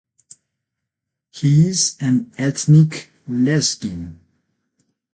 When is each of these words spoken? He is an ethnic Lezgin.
He 1.29 1.67
is 1.67 1.95
an 1.99 2.31
ethnic 2.39 3.11
Lezgin. 3.29 4.15